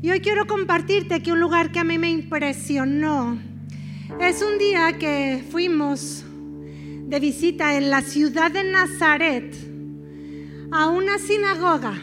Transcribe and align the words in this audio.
Y 0.00 0.10
hoy 0.12 0.20
quiero 0.20 0.46
compartirte 0.46 1.20
que 1.24 1.32
un 1.32 1.40
lugar 1.40 1.72
que 1.72 1.80
a 1.80 1.84
mí 1.84 1.98
me 1.98 2.08
impresionó 2.08 3.36
es 4.20 4.42
un 4.42 4.56
día 4.56 4.96
que 4.96 5.42
fuimos 5.50 6.24
de 7.08 7.18
visita 7.18 7.76
en 7.76 7.90
la 7.90 8.02
ciudad 8.02 8.52
de 8.52 8.62
Nazaret 8.62 9.52
a 10.70 10.86
una 10.86 11.18
sinagoga. 11.18 11.94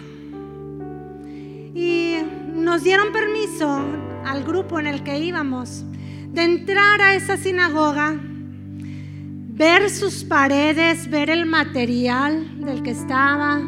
Y 1.73 2.17
nos 2.53 2.83
dieron 2.83 3.13
permiso 3.13 3.79
al 4.25 4.43
grupo 4.43 4.77
en 4.77 4.87
el 4.87 5.01
que 5.01 5.17
íbamos 5.19 5.85
de 6.33 6.43
entrar 6.43 7.01
a 7.01 7.15
esa 7.15 7.37
sinagoga, 7.37 8.13
ver 8.19 9.89
sus 9.89 10.25
paredes, 10.25 11.09
ver 11.09 11.29
el 11.29 11.45
material 11.45 12.59
del 12.59 12.83
que 12.83 12.91
estaba 12.91 13.61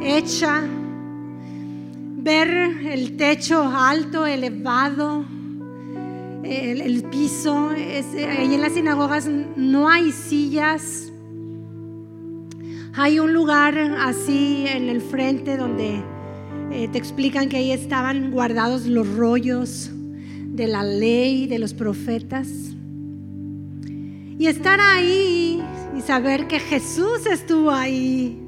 hecha, 0.00 0.64
ver 2.22 2.50
el 2.86 3.16
techo 3.16 3.62
alto, 3.62 4.26
elevado, 4.26 5.24
el, 6.44 7.02
piso. 7.10 7.70
ahí 7.70 8.54
en 8.54 8.60
las 8.60 8.72
sinagogas 8.72 9.28
no 9.56 9.88
hay 9.88 10.12
sillas. 10.12 11.12
Hay 12.94 13.18
un 13.18 13.32
lugar 13.32 13.76
así 14.00 14.66
en 14.68 14.88
el 14.88 15.00
frente 15.00 15.56
donde 15.56 16.02
eh, 16.70 16.88
te 16.92 16.98
explican 16.98 17.48
que 17.48 17.56
ahí 17.56 17.72
estaban 17.72 18.30
guardados 18.30 18.86
los 18.86 19.08
rollos 19.16 19.90
de 20.46 20.66
la 20.66 20.84
ley, 20.84 21.46
de 21.46 21.58
los 21.58 21.74
profetas. 21.74 22.48
Y 24.38 24.46
estar 24.46 24.80
ahí 24.80 25.62
y 25.96 26.00
saber 26.02 26.46
que 26.46 26.60
Jesús 26.60 27.26
estuvo 27.26 27.70
ahí. 27.70 28.38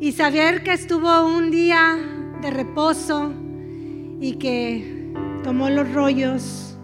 Y 0.00 0.12
saber 0.12 0.62
que 0.62 0.72
estuvo 0.72 1.26
un 1.26 1.50
día 1.50 2.13
de 2.44 2.50
reposo 2.50 3.32
y 4.20 4.34
que 4.34 5.10
tomó 5.42 5.70
los 5.70 5.90
rollos 5.94 6.76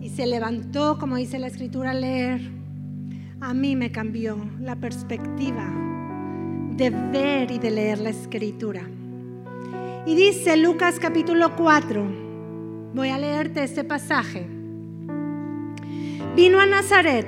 y 0.00 0.08
se 0.08 0.28
levantó, 0.28 0.98
como 1.00 1.16
dice 1.16 1.40
la 1.40 1.48
escritura, 1.48 1.90
a 1.90 1.94
leer. 1.94 2.40
A 3.40 3.52
mí 3.54 3.74
me 3.74 3.90
cambió 3.90 4.38
la 4.60 4.76
perspectiva 4.76 5.68
de 6.76 6.90
ver 6.90 7.50
y 7.50 7.58
de 7.58 7.72
leer 7.72 7.98
la 7.98 8.10
escritura. 8.10 8.82
Y 10.06 10.14
dice 10.14 10.56
Lucas 10.58 11.00
capítulo 11.00 11.56
4, 11.56 12.06
voy 12.94 13.08
a 13.08 13.18
leerte 13.18 13.64
este 13.64 13.82
pasaje. 13.82 14.46
Vino 16.36 16.60
a 16.60 16.66
Nazaret, 16.66 17.26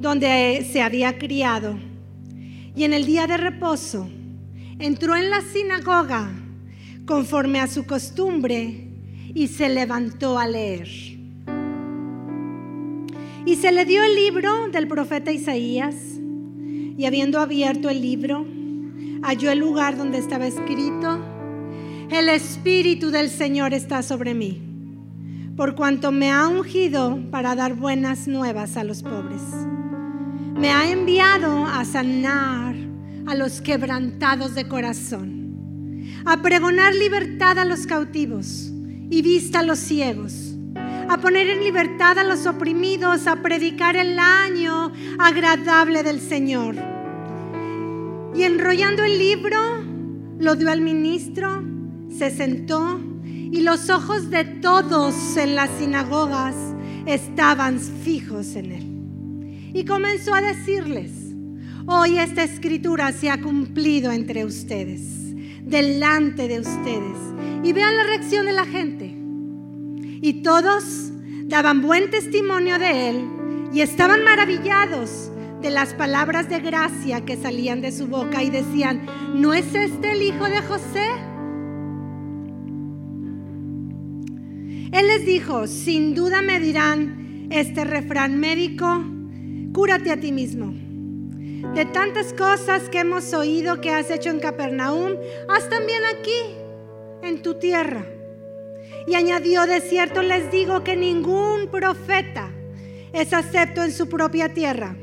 donde 0.00 0.64
se 0.70 0.80
había 0.80 1.18
criado, 1.18 1.76
y 2.76 2.84
en 2.84 2.92
el 2.92 3.04
día 3.04 3.26
de 3.26 3.36
reposo 3.36 4.08
entró 4.82 5.14
en 5.14 5.30
la 5.30 5.40
sinagoga 5.42 6.28
conforme 7.06 7.60
a 7.60 7.68
su 7.68 7.86
costumbre 7.86 8.88
y 9.32 9.46
se 9.46 9.68
levantó 9.68 10.40
a 10.40 10.48
leer. 10.48 10.88
Y 13.46 13.56
se 13.56 13.70
le 13.70 13.84
dio 13.84 14.02
el 14.02 14.16
libro 14.16 14.68
del 14.70 14.88
profeta 14.88 15.30
Isaías 15.30 15.94
y 16.98 17.04
habiendo 17.06 17.38
abierto 17.38 17.90
el 17.90 18.02
libro, 18.02 18.44
halló 19.22 19.52
el 19.52 19.60
lugar 19.60 19.96
donde 19.96 20.18
estaba 20.18 20.48
escrito, 20.48 21.18
el 22.10 22.28
Espíritu 22.28 23.10
del 23.12 23.30
Señor 23.30 23.74
está 23.74 24.02
sobre 24.02 24.34
mí, 24.34 24.60
por 25.56 25.76
cuanto 25.76 26.10
me 26.10 26.32
ha 26.32 26.48
ungido 26.48 27.20
para 27.30 27.54
dar 27.54 27.74
buenas 27.74 28.26
nuevas 28.26 28.76
a 28.76 28.82
los 28.82 29.04
pobres. 29.04 29.42
Me 30.56 30.70
ha 30.70 30.90
enviado 30.90 31.66
a 31.66 31.84
sanar 31.84 32.91
a 33.26 33.34
los 33.34 33.60
quebrantados 33.60 34.54
de 34.54 34.68
corazón, 34.68 36.04
a 36.24 36.42
pregonar 36.42 36.94
libertad 36.94 37.58
a 37.58 37.64
los 37.64 37.86
cautivos 37.86 38.72
y 39.10 39.22
vista 39.22 39.60
a 39.60 39.62
los 39.62 39.78
ciegos 39.78 40.52
a 41.12 41.18
poner 41.18 41.50
en 41.50 41.62
libertad 41.62 42.18
a 42.18 42.24
los 42.24 42.46
oprimidos, 42.46 43.26
a 43.26 43.42
predicar 43.42 43.96
el 43.96 44.18
año 44.18 44.92
agradable 45.18 46.02
del 46.02 46.20
Señor. 46.20 46.74
Y 48.34 48.44
enrollando 48.44 49.04
el 49.04 49.18
libro, 49.18 49.58
lo 50.38 50.56
dio 50.56 50.70
al 50.70 50.80
ministro, 50.80 51.62
se 52.08 52.30
sentó 52.30 52.98
y 53.24 53.60
los 53.60 53.90
ojos 53.90 54.30
de 54.30 54.44
todos 54.44 55.36
en 55.36 55.54
las 55.54 55.68
sinagogas 55.78 56.54
estaban 57.04 57.78
fijos 57.78 58.56
en 58.56 58.72
él. 58.72 59.70
Y 59.74 59.84
comenzó 59.84 60.34
a 60.34 60.40
decirles, 60.40 61.10
hoy 61.86 62.18
esta 62.18 62.42
escritura 62.42 63.12
se 63.12 63.30
ha 63.30 63.40
cumplido 63.40 64.12
entre 64.12 64.44
ustedes, 64.44 65.34
delante 65.64 66.48
de 66.48 66.60
ustedes. 66.60 67.18
Y 67.64 67.72
vean 67.72 67.96
la 67.96 68.04
reacción 68.04 68.46
de 68.46 68.52
la 68.52 68.64
gente. 68.64 69.16
Y 70.20 70.42
todos 70.42 71.12
daban 71.46 71.82
buen 71.82 72.10
testimonio 72.10 72.78
de 72.78 73.10
él 73.10 73.28
y 73.72 73.80
estaban 73.80 74.24
maravillados 74.24 75.30
de 75.60 75.70
las 75.70 75.94
palabras 75.94 76.48
de 76.48 76.60
gracia 76.60 77.24
que 77.24 77.36
salían 77.36 77.80
de 77.80 77.92
su 77.92 78.06
boca 78.06 78.42
y 78.42 78.50
decían, 78.50 79.06
¿no 79.34 79.54
es 79.54 79.74
este 79.74 80.12
el 80.12 80.22
hijo 80.22 80.44
de 80.44 80.60
José? 80.62 81.06
Él 84.92 85.06
les 85.06 85.24
dijo, 85.24 85.66
sin 85.66 86.14
duda 86.14 86.42
me 86.42 86.60
dirán 86.60 87.48
este 87.50 87.84
refrán 87.84 88.38
médico, 88.38 89.04
cúrate 89.72 90.10
a 90.10 90.20
ti 90.20 90.32
mismo. 90.32 90.74
De 91.74 91.86
tantas 91.86 92.34
cosas 92.34 92.90
que 92.90 92.98
hemos 92.98 93.32
oído 93.32 93.80
que 93.80 93.90
has 93.90 94.10
hecho 94.10 94.28
en 94.28 94.40
Capernaum, 94.40 95.12
haz 95.48 95.70
también 95.70 96.02
aquí, 96.04 96.56
en 97.22 97.40
tu 97.40 97.54
tierra. 97.54 98.04
Y 99.06 99.14
añadió, 99.14 99.64
de 99.66 99.80
cierto 99.80 100.22
les 100.22 100.50
digo 100.50 100.84
que 100.84 100.96
ningún 100.96 101.68
profeta 101.70 102.50
es 103.12 103.32
acepto 103.32 103.82
en 103.82 103.92
su 103.92 104.08
propia 104.08 104.52
tierra. 104.52 104.96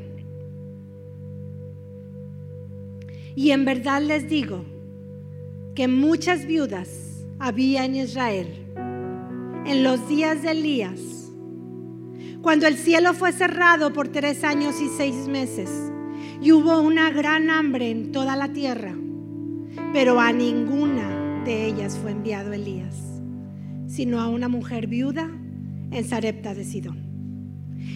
Y 3.34 3.50
en 3.50 3.64
verdad 3.64 4.02
les 4.02 4.28
digo 4.28 4.64
que 5.74 5.88
muchas 5.88 6.44
viudas 6.44 7.24
había 7.40 7.84
en 7.84 7.96
Israel 7.96 8.66
en 9.66 9.82
los 9.82 10.08
días 10.08 10.42
de 10.42 10.52
Elías, 10.52 11.00
cuando 12.42 12.66
el 12.66 12.76
cielo 12.76 13.12
fue 13.12 13.32
cerrado 13.32 13.92
por 13.92 14.08
tres 14.08 14.44
años 14.44 14.80
y 14.80 14.88
seis 14.88 15.26
meses 15.26 15.90
y 16.40 16.52
hubo 16.52 16.80
una 16.80 17.10
gran 17.10 17.50
hambre 17.50 17.90
en 17.90 18.12
toda 18.12 18.36
la 18.36 18.48
tierra, 18.48 18.96
pero 19.92 20.20
a 20.20 20.32
ninguna 20.32 21.42
de 21.44 21.66
ellas 21.66 21.98
fue 22.00 22.12
enviado 22.12 22.52
Elías 22.52 23.10
sino 23.90 24.20
a 24.20 24.28
una 24.28 24.48
mujer 24.48 24.86
viuda 24.86 25.28
en 25.90 26.08
Sarepta 26.08 26.54
de 26.54 26.64
Sidón. 26.64 27.10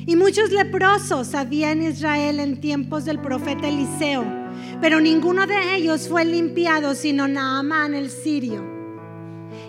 Y 0.07 0.17
muchos 0.17 0.51
leprosos 0.51 1.35
había 1.35 1.71
en 1.71 1.83
Israel 1.83 2.41
en 2.41 2.61
tiempos 2.61 3.05
del 3.05 3.21
profeta 3.21 3.69
Eliseo, 3.69 4.25
pero 4.81 5.01
ninguno 5.01 5.47
de 5.47 5.77
ellos 5.77 6.09
fue 6.09 6.25
limpiado, 6.25 6.95
sino 6.95 7.29
Naamán 7.29 7.95
el 7.95 8.11
sirio. 8.11 8.63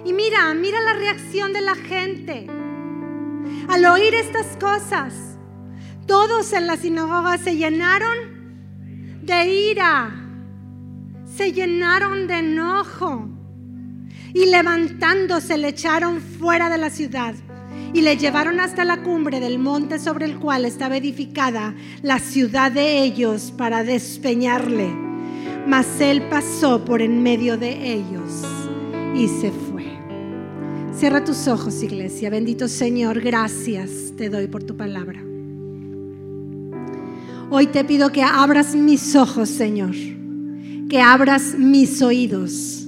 Y 0.03 0.13
mira, 0.13 0.51
mira 0.55 0.81
la 0.81 0.93
reacción 0.93 1.53
de 1.53 1.61
la 1.61 1.75
gente. 1.75 2.47
Al 3.69 3.85
oír 3.85 4.13
estas 4.15 4.57
cosas, 4.57 5.37
todos 6.07 6.53
en 6.53 6.65
la 6.65 6.75
sinagoga 6.75 7.37
se 7.37 7.55
llenaron 7.55 8.34
de 9.25 9.71
ira, 9.71 10.13
se 11.25 11.51
llenaron 11.51 12.27
de 12.27 12.39
enojo 12.39 13.27
y 14.33 14.45
levantándose 14.45 15.57
le 15.57 15.69
echaron 15.69 16.21
fuera 16.21 16.69
de 16.69 16.77
la 16.77 16.89
ciudad 16.89 17.33
y 17.93 18.01
le 18.01 18.17
llevaron 18.17 18.59
hasta 18.59 18.85
la 18.85 19.01
cumbre 19.01 19.39
del 19.39 19.57
monte 19.57 19.99
sobre 19.99 20.25
el 20.25 20.37
cual 20.37 20.65
estaba 20.65 20.97
edificada 20.97 21.73
la 22.01 22.19
ciudad 22.19 22.71
de 22.71 23.03
ellos 23.03 23.53
para 23.57 23.83
despeñarle. 23.83 24.93
Mas 25.65 25.99
él 25.99 26.27
pasó 26.29 26.85
por 26.85 27.01
en 27.01 27.23
medio 27.23 27.57
de 27.57 27.93
ellos 27.93 28.43
y 29.15 29.27
se 29.27 29.51
fue. 29.51 29.85
Cierra 30.93 31.23
tus 31.23 31.47
ojos, 31.47 31.81
iglesia. 31.81 32.29
Bendito 32.29 32.67
Señor, 32.67 33.21
gracias 33.21 34.13
te 34.15 34.29
doy 34.29 34.47
por 34.47 34.63
tu 34.63 34.77
palabra. 34.77 35.34
Hoy 37.57 37.67
te 37.67 37.85
pido 37.85 38.11
que 38.11 38.21
abras 38.21 38.75
mis 38.75 39.15
ojos, 39.15 39.47
Señor, 39.47 39.95
que 40.89 40.99
abras 40.99 41.55
mis 41.57 42.01
oídos 42.01 42.85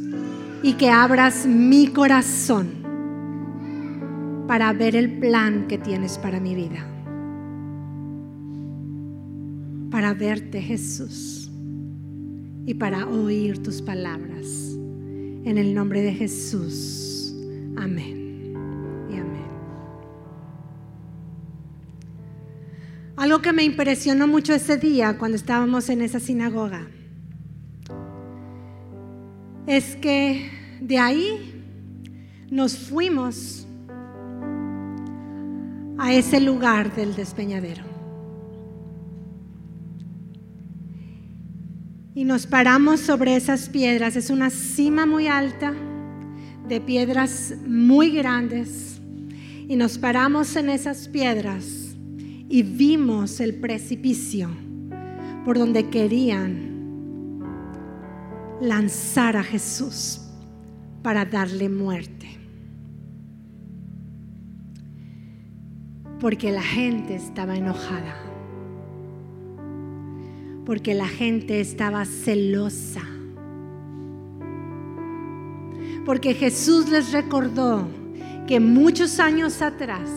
y 0.62 0.74
que 0.74 0.90
abras 0.90 1.46
mi 1.46 1.88
corazón 1.88 2.68
para 4.46 4.74
ver 4.74 4.98
el 4.98 5.20
plan 5.20 5.70
que 5.70 5.78
tienes 5.78 6.18
para 6.18 6.42
mi 6.42 6.54
vida. 6.54 6.86
Para 9.90 10.14
verte 10.14 10.62
Jesús 10.62 11.50
y 12.66 12.74
para 12.74 13.08
oír 13.08 13.64
tus 13.64 13.82
palabras. 13.82 14.48
En 15.46 15.58
el 15.58 15.74
nombre 15.74 16.02
de 16.02 16.14
Jesús. 16.14 17.34
Amén. 17.78 18.27
Algo 23.28 23.42
que 23.42 23.52
me 23.52 23.66
impresionó 23.66 24.26
mucho 24.26 24.54
ese 24.54 24.78
día 24.78 25.18
cuando 25.18 25.36
estábamos 25.36 25.90
en 25.90 26.02
esa 26.02 26.18
sinagoga 26.18 26.88
es 29.68 29.98
que 29.98 30.50
de 30.80 30.98
ahí 30.98 31.62
nos 32.50 32.78
fuimos 32.78 33.68
a 35.98 36.14
ese 36.14 36.40
lugar 36.40 36.96
del 36.96 37.18
despeñadero. 37.18 37.84
Y 42.16 42.24
nos 42.24 42.48
paramos 42.48 43.02
sobre 43.02 43.36
esas 43.36 43.68
piedras. 43.68 44.16
Es 44.16 44.30
una 44.30 44.50
cima 44.50 45.06
muy 45.06 45.28
alta 45.28 45.74
de 46.66 46.80
piedras 46.80 47.56
muy 47.68 48.12
grandes. 48.12 49.02
Y 49.68 49.76
nos 49.76 49.98
paramos 49.98 50.56
en 50.56 50.70
esas 50.70 51.10
piedras 51.10 51.87
y 52.50 52.64
vimos 52.64 53.40
el 53.40 53.56
precipicio 53.56 54.50
por 55.44 55.58
donde 55.58 55.90
querían 55.90 56.68
lanzar 58.62 59.38
a 59.38 59.44
Jesús 59.44 60.22
para 61.04 61.26
darle 61.26 61.70
muerte. 61.70 62.28
Porque 66.20 66.52
la 66.52 66.64
gente 66.64 67.16
estaba 67.16 67.56
enojada. 67.56 68.16
Porque 70.66 70.94
la 70.96 71.08
gente 71.08 71.60
estaba 71.62 72.06
celosa. 72.06 73.04
Porque 76.06 76.34
Jesús 76.34 76.90
les 76.90 77.12
recordó 77.12 77.88
que 78.48 78.60
muchos 78.60 79.20
años 79.20 79.62
atrás 79.62 80.10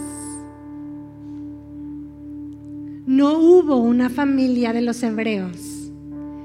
no 3.21 3.39
hubo 3.39 3.77
una 3.77 4.09
familia 4.09 4.73
de 4.73 4.81
los 4.81 5.03
hebreos 5.03 5.93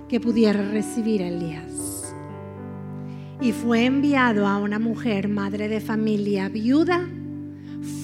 que 0.10 0.20
pudiera 0.20 0.62
recibir 0.72 1.24
a 1.24 1.30
Elías. 1.30 2.14
Y 3.40 3.54
fue 3.54 3.86
enviado 3.86 4.46
a 4.46 4.58
una 4.58 4.78
mujer, 4.78 5.30
madre 5.30 5.70
de 5.70 5.80
familia, 5.80 6.50
viuda, 6.50 7.08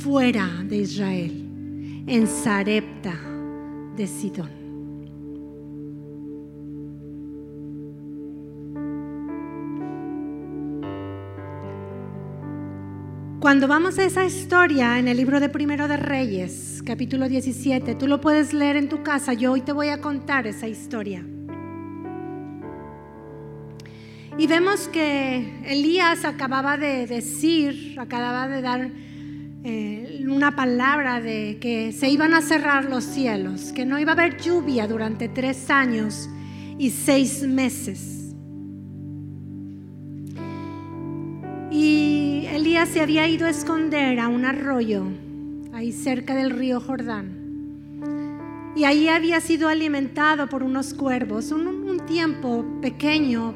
fuera 0.01 0.47
de 0.63 0.77
Israel, 0.77 2.05
en 2.07 2.27
Sarepta 2.27 3.19
de 3.97 4.07
Sidón. 4.07 4.60
Cuando 13.41 13.67
vamos 13.67 13.97
a 13.97 14.03
esa 14.03 14.23
historia 14.23 14.99
en 14.99 15.07
el 15.07 15.17
libro 15.17 15.39
de 15.39 15.49
Primero 15.49 15.87
de 15.87 15.97
Reyes, 15.97 16.83
capítulo 16.85 17.27
17, 17.27 17.95
tú 17.95 18.05
lo 18.05 18.21
puedes 18.21 18.53
leer 18.53 18.75
en 18.75 18.87
tu 18.87 19.01
casa. 19.01 19.33
Yo 19.33 19.53
hoy 19.53 19.61
te 19.61 19.71
voy 19.71 19.87
a 19.87 19.99
contar 19.99 20.45
esa 20.45 20.67
historia. 20.67 21.25
Y 24.37 24.45
vemos 24.45 24.87
que 24.89 25.59
Elías 25.65 26.23
acababa 26.23 26.77
de 26.77 27.07
decir, 27.07 27.95
acababa 27.99 28.47
de 28.47 28.61
dar 28.61 28.91
eh, 29.63 30.23
una 30.29 30.55
palabra 30.55 31.19
de 31.19 31.57
que 31.59 31.93
se 31.93 32.09
iban 32.09 32.35
a 32.35 32.43
cerrar 32.43 32.85
los 32.85 33.03
cielos, 33.03 33.71
que 33.73 33.87
no 33.87 33.97
iba 33.97 34.11
a 34.11 34.13
haber 34.13 34.39
lluvia 34.39 34.87
durante 34.87 35.29
tres 35.29 35.71
años 35.71 36.29
y 36.77 36.91
seis 36.91 37.41
meses. 37.41 38.20
Elías 42.81 42.93
se 42.95 43.01
había 43.01 43.27
ido 43.27 43.45
a 43.45 43.51
esconder 43.51 44.19
a 44.19 44.27
un 44.27 44.43
arroyo, 44.43 45.03
ahí 45.71 45.91
cerca 45.91 46.33
del 46.33 46.49
río 46.49 46.79
Jordán. 46.79 48.73
Y 48.75 48.85
ahí 48.85 49.07
había 49.07 49.39
sido 49.39 49.67
alimentado 49.67 50.47
por 50.47 50.63
unos 50.63 50.95
cuervos, 50.95 51.51
un, 51.51 51.99
tiempo 52.07 52.65
pequeño, 52.81 53.53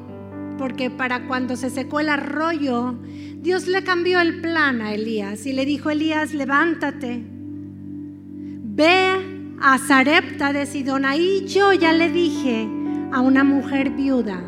porque 0.59 0.91
para 0.91 1.25
cuando 1.25 1.55
se 1.55 1.71
secó 1.71 1.99
el 1.99 2.09
arroyo, 2.09 2.93
Dios 3.41 3.67
le 3.67 3.83
cambió 3.83 4.19
el 4.19 4.41
plan 4.41 4.81
a 4.81 4.93
Elías 4.93 5.47
y 5.47 5.53
le 5.53 5.65
dijo, 5.65 5.89
Elías, 5.89 6.35
levántate, 6.35 7.23
ve 7.25 9.55
a 9.59 9.79
Zarepta 9.79 10.53
de 10.53 10.67
Sidón. 10.67 11.03
Ahí 11.03 11.47
yo 11.47 11.73
ya 11.73 11.93
le 11.93 12.11
dije 12.11 12.69
a 13.11 13.21
una 13.21 13.43
mujer 13.43 13.89
viuda 13.89 14.43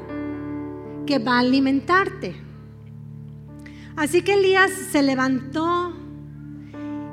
que 1.07 1.17
va 1.17 1.37
a 1.37 1.39
alimentarte. 1.39 2.46
Así 3.97 4.21
que 4.21 4.35
Elías 4.35 4.71
se 4.71 5.01
levantó 5.01 5.91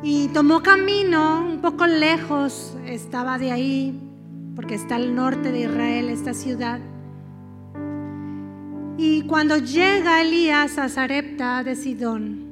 y 0.03 0.29
tomó 0.29 0.63
camino 0.63 1.43
un 1.43 1.63
poco 1.63 1.87
lejos, 1.87 2.77
estaba 2.85 3.39
de 3.39 3.53
ahí, 3.53 3.99
porque 4.55 4.75
está 4.75 4.97
al 4.97 5.15
norte 5.15 5.51
de 5.51 5.61
Israel 5.61 6.11
esta 6.11 6.35
ciudad. 6.35 6.81
Y 8.99 9.23
cuando 9.23 9.57
llega 9.57 10.21
Elías 10.21 10.77
a 10.77 10.91
Zarepta 10.91 11.65
de 11.65 11.75
Sidón, 11.75 12.45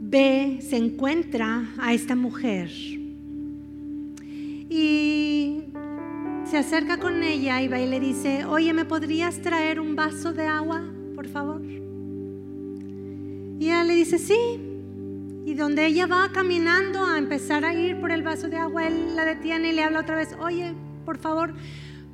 ve, 0.00 0.60
se 0.62 0.78
encuentra 0.78 1.74
a 1.78 1.92
esta 1.92 2.16
mujer 2.16 2.70
y 4.70 5.64
se 6.44 6.56
acerca 6.56 6.96
con 6.96 7.22
ella 7.22 7.60
y 7.60 7.68
va 7.68 7.78
y 7.80 7.86
le 7.86 8.00
dice, 8.00 8.46
oye, 8.46 8.72
¿me 8.72 8.86
podrías 8.86 9.42
traer 9.42 9.78
un 9.78 9.94
vaso 9.94 10.32
de 10.32 10.46
agua? 10.46 10.93
Por 11.24 11.32
favor? 11.32 11.62
Y 13.58 13.64
ella 13.64 13.84
le 13.84 13.94
dice, 13.94 14.18
sí. 14.18 14.36
Y 15.46 15.54
donde 15.54 15.86
ella 15.86 16.06
va 16.06 16.30
caminando 16.32 17.04
a 17.04 17.18
empezar 17.18 17.64
a 17.64 17.74
ir 17.74 18.00
por 18.00 18.10
el 18.10 18.22
vaso 18.22 18.48
de 18.48 18.56
agua, 18.56 18.86
él 18.86 19.16
la 19.16 19.24
detiene 19.24 19.70
y 19.70 19.72
le 19.72 19.82
habla 19.82 20.00
otra 20.00 20.16
vez, 20.16 20.36
oye, 20.40 20.74
por 21.04 21.18
favor, 21.18 21.54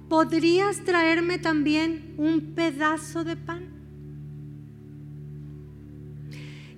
¿podrías 0.08 0.84
traerme 0.84 1.38
también 1.38 2.14
un 2.18 2.54
pedazo 2.54 3.24
de 3.24 3.36
pan? 3.36 3.64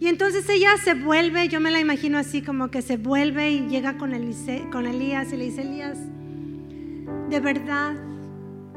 Y 0.00 0.08
entonces 0.08 0.49
ella 0.49 0.76
se 0.82 0.94
vuelve, 0.94 1.49
yo 1.49 1.61
me 1.61 1.70
la 1.70 1.81
imagino 1.81 2.19
así 2.19 2.43
como 2.43 2.70
que 2.70 2.82
se 2.82 2.96
vuelve 2.96 3.52
y 3.52 3.69
llega 3.69 3.99
con, 3.99 4.12
con 4.70 4.87
Elías 4.87 5.32
y 5.32 5.37
le 5.37 5.44
dice, 5.44 5.62
Elías, 5.62 5.99
de 7.31 7.40
verdad, 7.40 7.94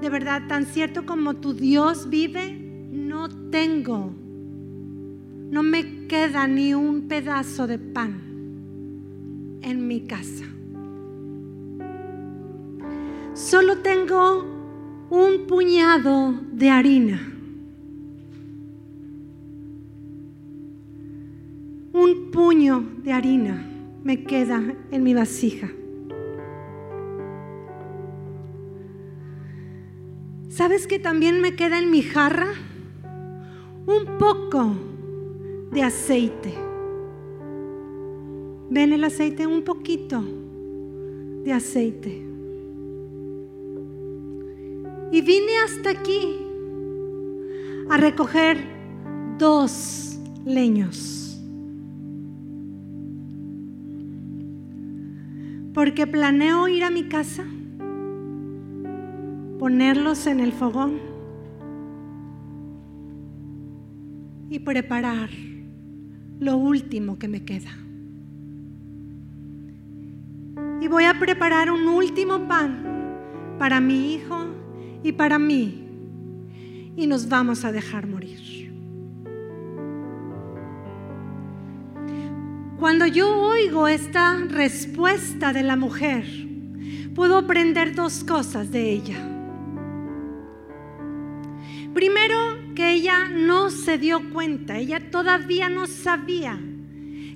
de 0.01 0.09
verdad, 0.09 0.43
tan 0.47 0.65
cierto 0.65 1.05
como 1.05 1.35
tu 1.35 1.53
Dios 1.53 2.09
vive, 2.09 2.64
no 3.15 3.29
tengo, 3.49 4.13
no 5.49 5.63
me 5.63 6.05
queda 6.07 6.47
ni 6.47 6.73
un 6.73 7.07
pedazo 7.07 7.65
de 7.65 7.79
pan 7.79 8.11
en 9.61 9.87
mi 9.87 10.01
casa. 10.01 10.43
Solo 13.33 13.77
tengo 13.77 14.43
un 15.09 15.47
puñado 15.47 16.33
de 16.51 16.69
harina. 16.69 17.21
Un 21.93 22.31
puño 22.33 22.83
de 23.01 23.13
harina 23.13 23.65
me 24.03 24.25
queda 24.25 24.61
en 24.91 25.03
mi 25.03 25.13
vasija. 25.13 25.69
¿Sabes 30.49 30.85
que 30.85 30.99
también 30.99 31.39
me 31.39 31.55
queda 31.55 31.79
en 31.79 31.89
mi 31.91 32.01
jarra? 32.01 32.49
Un 33.87 34.17
poco 34.17 34.75
de 35.71 35.83
aceite. 35.83 36.53
Ven 38.69 38.93
el 38.93 39.03
aceite, 39.03 39.45
un 39.45 39.63
poquito 39.63 40.23
de 41.43 41.53
aceite. 41.53 42.25
Y 45.11 45.21
vine 45.21 45.57
hasta 45.63 45.91
aquí 45.91 46.39
a 47.89 47.97
recoger 47.97 48.57
dos 49.37 50.19
leños. 50.45 51.21
Porque 55.73 56.07
planeo 56.07 56.67
ir 56.67 56.83
a 56.83 56.89
mi 56.89 57.03
casa, 57.03 57.45
ponerlos 59.59 60.25
en 60.25 60.39
el 60.39 60.53
fogón 60.53 61.14
y 64.55 64.59
preparar 64.59 65.29
lo 66.39 66.55
último 66.55 67.19
que 67.19 67.27
me 67.27 67.43
queda. 67.43 67.71
Y 70.79 70.87
voy 70.87 71.03
a 71.03 71.19
preparar 71.19 71.69
un 71.69 71.85
último 71.89 72.47
pan 72.47 73.57
para 73.59 73.81
mi 73.81 74.13
hijo 74.13 74.45
y 75.03 75.11
para 75.11 75.37
mí. 75.39 75.89
Y 76.95 77.05
nos 77.05 77.27
vamos 77.27 77.65
a 77.65 77.73
dejar 77.73 78.07
morir. 78.07 78.71
Cuando 82.79 83.07
yo 83.07 83.37
oigo 83.37 83.89
esta 83.89 84.37
respuesta 84.37 85.51
de 85.51 85.63
la 85.63 85.75
mujer, 85.75 86.23
puedo 87.13 87.37
aprender 87.37 87.93
dos 87.93 88.23
cosas 88.23 88.71
de 88.71 88.89
ella. 88.89 89.35
Primero, 91.93 92.34
ella 92.95 93.27
no 93.29 93.71
se 93.71 93.97
dio 93.97 94.29
cuenta, 94.31 94.77
ella 94.77 95.11
todavía 95.11 95.67
no 95.67 95.85
sabía 95.85 96.57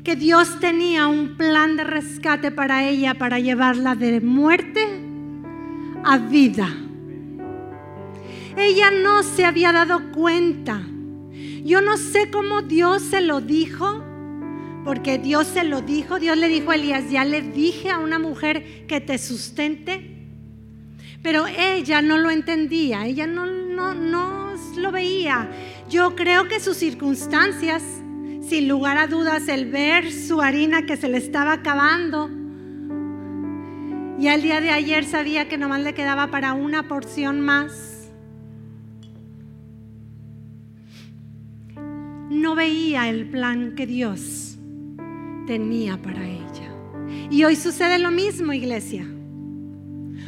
que 0.05 0.15
Dios 0.15 0.57
tenía 0.61 1.07
un 1.07 1.35
plan 1.35 1.75
de 1.75 1.83
rescate 1.83 2.49
para 2.49 2.87
ella, 2.87 3.15
para 3.15 3.39
llevarla 3.39 3.95
de 3.95 4.21
muerte 4.21 4.87
a 6.05 6.17
vida. 6.17 6.69
Ella 8.55 8.89
no 8.89 9.21
se 9.23 9.43
había 9.43 9.73
dado 9.73 10.11
cuenta, 10.11 10.81
Yo 11.63 11.81
no 11.81 11.97
sé 11.97 12.31
cómo 12.31 12.61
Dios 12.61 13.01
se 13.01 13.19
lo 13.19 13.41
dijo, 13.41 14.01
porque 14.85 15.17
Dios 15.17 15.45
se 15.45 15.65
lo 15.65 15.81
dijo. 15.81 16.17
Dios 16.17 16.37
le 16.37 16.47
dijo 16.47 16.71
a 16.71 16.75
Elías, 16.75 17.11
ya 17.11 17.25
le 17.25 17.41
dije 17.41 17.89
a 17.91 17.99
una 17.99 18.17
mujer 18.17 18.87
que 18.87 19.01
te 19.01 19.17
sustente. 19.17 20.15
Pero 21.21 21.45
ella 21.47 22.01
no 22.01 22.17
lo 22.17 22.29
entendía, 22.29 23.05
ella 23.05 23.27
no, 23.27 23.45
no, 23.45 23.93
no 23.93 24.38
lo 24.79 24.91
veía. 24.91 25.49
Yo 25.89 26.15
creo 26.15 26.47
que 26.47 26.59
sus 26.59 26.77
circunstancias, 26.77 27.83
sin 28.41 28.67
lugar 28.67 28.97
a 28.97 29.07
dudas, 29.07 29.47
el 29.47 29.69
ver 29.69 30.11
su 30.11 30.41
harina 30.41 30.85
que 30.85 30.97
se 30.97 31.07
le 31.07 31.17
estaba 31.17 31.53
acabando, 31.53 32.29
y 34.19 34.27
al 34.27 34.41
día 34.41 34.59
de 34.59 34.69
ayer 34.69 35.05
sabía 35.05 35.47
que 35.47 35.57
nomás 35.57 35.81
le 35.81 35.93
quedaba 35.93 36.29
para 36.29 36.51
una 36.51 36.89
porción 36.89 37.39
más. 37.39 38.09
No 42.29 42.53
veía 42.53 43.07
el 43.07 43.29
plan 43.29 43.75
que 43.75 43.87
Dios 43.87 44.57
tenía 45.47 46.01
para 46.01 46.27
ella. 46.27 46.69
Y 47.31 47.45
hoy 47.45 47.55
sucede 47.55 47.97
lo 47.97 48.11
mismo, 48.11 48.51
iglesia. 48.51 49.07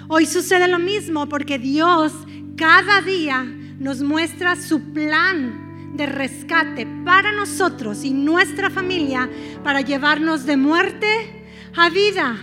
Hoy 0.08 0.25
sucede 0.25 0.70
lo 0.70 0.79
mismo 0.79 1.27
porque 1.27 1.60
Dios 1.60 2.13
cada 2.55 3.01
día 3.01 3.46
nos 3.81 4.03
muestra 4.03 4.55
su 4.55 4.93
plan 4.93 5.95
de 5.95 6.05
rescate 6.05 6.85
para 7.03 7.31
nosotros 7.31 8.03
y 8.03 8.11
nuestra 8.11 8.69
familia 8.69 9.27
para 9.63 9.81
llevarnos 9.81 10.45
de 10.45 10.55
muerte 10.55 11.43
a 11.75 11.89
vida. 11.89 12.38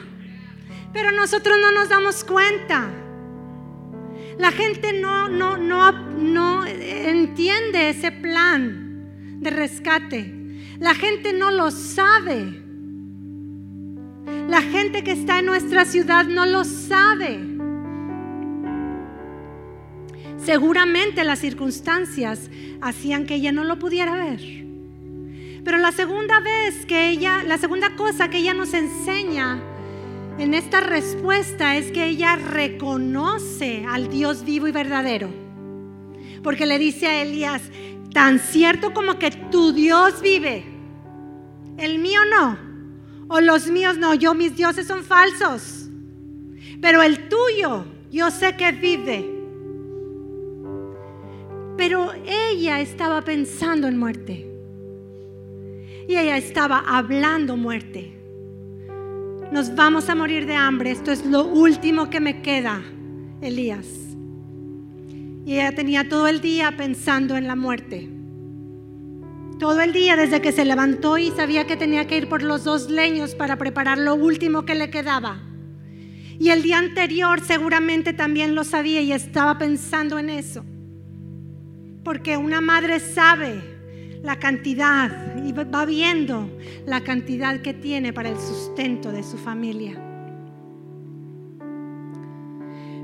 Pero 0.93 1.13
nosotros 1.13 1.57
no 1.61 1.71
nos 1.71 1.89
damos 1.89 2.25
cuenta. 2.25 2.91
La 4.37 4.51
gente 4.51 4.93
no, 5.01 5.29
no, 5.29 5.57
no, 5.57 5.93
no 5.93 6.67
entiende 6.67 7.91
ese 7.91 8.11
plan 8.11 9.39
de 9.41 9.51
rescate. 9.51 10.35
La 10.81 10.97
gente 10.97 11.33
no 11.33 11.53
lo 11.53 11.71
sabe. 11.71 12.65
La 14.49 14.61
gente 14.61 15.05
que 15.05 15.13
está 15.13 15.39
en 15.39 15.47
nuestra 15.47 15.85
ciudad 15.85 16.25
no 16.25 16.47
lo 16.47 16.65
sabe. 16.65 17.58
Seguramente 20.49 21.25
las 21.25 21.41
circunstancias 21.41 22.49
hacían 22.81 23.27
que 23.27 23.35
ella 23.35 23.53
no 23.53 23.65
lo 23.65 23.79
pudiera 23.79 24.15
ver. 24.15 24.41
Pero 25.63 25.77
la 25.77 25.93
segunda 25.93 26.41
vez 26.41 26.87
que 26.87 27.11
ella, 27.11 27.43
la 27.43 27.59
segunda 27.59 27.97
cosa 27.97 28.31
que 28.31 28.39
ella 28.39 28.55
nos 28.55 28.73
enseña 28.73 29.61
en 30.39 30.55
esta 30.55 30.81
respuesta 30.81 31.77
es 31.77 31.93
que 31.93 32.07
ella 32.07 32.37
reconoce 32.37 33.85
al 33.87 34.09
Dios 34.09 34.43
vivo 34.43 34.67
y 34.67 34.73
verdadero. 34.73 35.29
Porque 36.43 36.65
le 36.65 36.79
dice 36.79 37.09
a 37.09 37.21
Elías, 37.21 37.61
tan 38.15 38.39
cierto 38.39 38.95
como 38.95 39.19
que 39.19 39.31
tu 39.31 39.75
Dios 39.75 40.23
vive, 40.23 40.65
el 41.77 41.99
mío 41.99 42.21
no, 42.31 42.59
o 43.29 43.43
los 43.43 43.67
míos 43.67 43.99
no, 43.99 44.15
yo 44.15 44.33
mis 44.33 44.57
dioses 44.57 44.87
son 44.87 45.05
falsos, 45.05 45.91
pero 46.81 47.03
el 47.03 47.29
tuyo 47.29 47.85
yo 48.11 48.31
sé 48.31 48.57
que 48.57 48.73
vive. 48.73 49.38
Pero 51.79 52.13
ella 52.27 52.81
estaba 52.81 53.23
pensando 53.23 53.89
en 53.89 53.97
muerte. 53.97 54.47
Y 56.07 56.17
ella 56.17 56.37
estaba 56.37 56.81
hablando 56.87 57.57
muerte 57.57 58.19
nos 59.51 59.75
vamos 59.75 60.11
a 60.11 60.15
morir 60.15 60.47
de 60.47 60.55
hambre, 60.55 60.91
esto 60.91 61.11
es 61.11 61.25
lo 61.25 61.45
último 61.45 62.11
que 62.11 62.21
me 62.21 62.43
queda, 62.43 62.83
Elías. 63.41 63.87
Y 65.47 65.55
ella 65.55 65.75
tenía 65.75 66.07
todo 66.09 66.29
el 66.29 66.43
día 66.43 66.77
pensando 66.77 67.35
en 67.35 67.47
la 67.47 67.57
muerte. 67.57 68.11
Todo 69.59 69.81
el 69.81 69.93
día 69.95 70.17
desde 70.17 70.43
que 70.43 70.53
se 70.53 70.67
levantó 70.67 71.17
y 71.17 71.31
sabía 71.31 71.67
que 71.67 71.77
tenía 71.77 72.07
que 72.07 72.19
ir 72.19 72.29
por 72.29 72.43
los 72.43 72.65
dos 72.65 72.91
leños 72.91 73.35
para 73.35 73.57
preparar 73.57 73.97
lo 73.97 74.15
último 74.15 74.67
que 74.67 74.75
le 74.75 74.91
quedaba. 74.91 75.41
Y 76.39 76.51
el 76.51 76.63
día 76.63 76.79
anterior 76.79 77.41
seguramente 77.41 78.13
también 78.13 78.55
lo 78.55 78.65
sabía 78.65 79.01
y 79.01 79.13
estaba 79.13 79.57
pensando 79.57 80.19
en 80.19 80.29
eso. 80.29 80.65
Porque 82.09 82.39
una 82.39 82.63
madre 82.63 83.01
sabe 83.01 83.61
la 84.23 84.37
cantidad 84.37 85.45
y 85.45 85.53
va 85.53 85.85
viendo 85.85 86.49
la 86.87 87.03
cantidad 87.03 87.61
que 87.61 87.75
tiene 87.75 88.15
para 88.15 88.31
el 88.31 88.39
sustento 88.39 89.13
de 89.13 89.23
su 89.23 89.37
familia. 89.37 89.93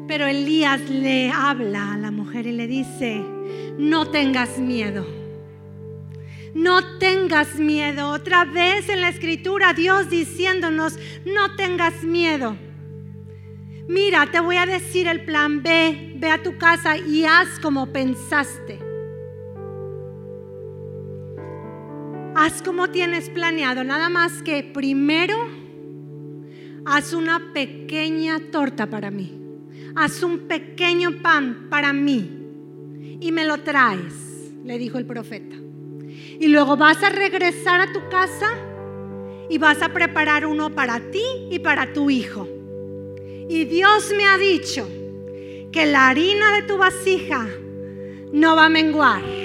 Pero 0.09 0.27
Elías 0.27 0.89
le 0.89 1.31
habla 1.31 1.93
a 1.93 1.99
la 1.99 2.11
mujer 2.11 2.47
y 2.47 2.53
le 2.53 2.67
dice, 2.67 3.23
no 3.77 4.09
tengas 4.11 4.57
miedo. 4.59 5.07
No 6.55 6.97
tengas 6.97 7.57
miedo. 7.57 8.09
Otra 8.09 8.47
vez 8.47 8.89
en 8.89 9.03
la 9.03 9.11
escritura 9.11 9.75
Dios 9.75 10.09
diciéndonos, 10.09 10.99
no 11.27 11.55
tengas 11.57 12.03
miedo. 12.05 12.57
Mira, 13.87 14.31
te 14.33 14.41
voy 14.41 14.57
a 14.57 14.65
decir 14.65 15.09
el 15.09 15.27
plan 15.27 15.63
B. 15.63 16.15
Ve 16.17 16.31
a 16.31 16.43
tu 16.43 16.57
casa 16.57 16.97
y 16.97 17.27
haz 17.27 17.59
como 17.61 17.93
pensaste. 17.93 18.84
Haz 22.45 22.61
como 22.61 22.91
tienes 22.91 23.31
planeado, 23.31 23.85
nada 23.85 24.11
más 24.11 24.43
que 24.43 24.63
primero 24.63 25.35
haz 26.85 27.15
una 27.15 27.55
pequeña 27.55 28.39
torta 28.53 28.87
para 28.87 29.11
mí, 29.11 29.33
haz 29.97 30.23
un 30.23 30.41
pequeño 30.41 31.23
pan 31.23 31.69
para 31.71 31.95
mí 31.95 33.19
y 33.19 33.33
me 33.33 33.47
lo 33.47 33.63
traes, 33.63 34.53
le 34.63 34.77
dijo 34.77 34.99
el 34.99 35.07
profeta. 35.07 35.57
Y 36.39 36.49
luego 36.49 36.77
vas 36.77 37.03
a 37.03 37.09
regresar 37.09 37.81
a 37.81 37.91
tu 37.91 38.01
casa 38.11 38.51
y 39.49 39.57
vas 39.57 39.81
a 39.81 39.95
preparar 39.95 40.45
uno 40.45 40.75
para 40.75 41.01
ti 41.01 41.25
y 41.51 41.61
para 41.61 41.95
tu 41.95 42.11
hijo. 42.11 42.47
Y 43.49 43.65
Dios 43.65 44.13
me 44.15 44.27
ha 44.27 44.37
dicho 44.37 44.87
que 45.73 45.87
la 45.87 46.09
harina 46.09 46.57
de 46.57 46.63
tu 46.65 46.77
vasija 46.77 47.49
no 48.33 48.55
va 48.55 48.67
a 48.67 48.69
menguar 48.69 49.44